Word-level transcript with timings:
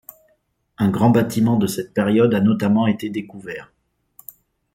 Un 0.79 0.89
grand 0.89 1.11
bâtiment 1.11 1.57
de 1.57 1.67
cette 1.67 1.93
période 1.93 2.33
a 2.33 2.39
notamment 2.41 2.87
été 2.87 3.11
découvert. 3.11 3.71